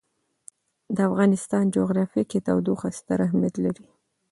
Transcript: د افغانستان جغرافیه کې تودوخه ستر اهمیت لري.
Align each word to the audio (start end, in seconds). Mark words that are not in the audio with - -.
د 0.95 0.97
افغانستان 1.09 1.63
جغرافیه 1.75 2.23
کې 2.31 2.39
تودوخه 2.47 2.89
ستر 2.99 3.17
اهمیت 3.27 3.55
لري. 3.65 3.85